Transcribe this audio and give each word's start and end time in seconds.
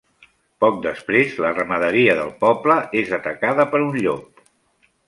Poc 0.63 0.79
després, 0.85 1.35
la 1.45 1.51
ramaderia 1.59 2.17
del 2.21 2.35
poble 2.41 2.79
és 3.05 3.17
atacada 3.21 3.69
per 3.77 3.87
un 3.91 3.97
llop. 4.03 4.45